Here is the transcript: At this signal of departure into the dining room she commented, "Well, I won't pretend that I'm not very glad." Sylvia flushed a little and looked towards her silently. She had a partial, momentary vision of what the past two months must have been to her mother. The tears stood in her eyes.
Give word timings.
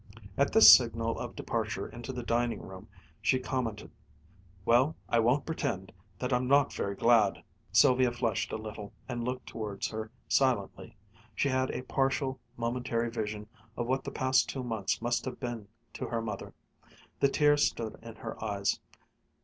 At 0.35 0.51
this 0.51 0.75
signal 0.75 1.19
of 1.19 1.35
departure 1.35 1.87
into 1.87 2.11
the 2.11 2.23
dining 2.23 2.63
room 2.63 2.87
she 3.21 3.37
commented, 3.37 3.91
"Well, 4.65 4.95
I 5.07 5.19
won't 5.19 5.45
pretend 5.45 5.93
that 6.17 6.33
I'm 6.33 6.47
not 6.47 6.73
very 6.73 6.95
glad." 6.95 7.43
Sylvia 7.71 8.11
flushed 8.11 8.51
a 8.51 8.55
little 8.57 8.93
and 9.07 9.23
looked 9.23 9.45
towards 9.47 9.89
her 9.89 10.09
silently. 10.27 10.97
She 11.35 11.49
had 11.49 11.69
a 11.69 11.83
partial, 11.83 12.39
momentary 12.57 13.11
vision 13.11 13.47
of 13.77 13.85
what 13.85 14.03
the 14.03 14.09
past 14.09 14.49
two 14.49 14.63
months 14.63 15.03
must 15.03 15.23
have 15.25 15.39
been 15.39 15.67
to 15.93 16.07
her 16.07 16.23
mother. 16.23 16.55
The 17.19 17.29
tears 17.29 17.67
stood 17.67 17.95
in 18.01 18.15
her 18.15 18.43
eyes. 18.43 18.79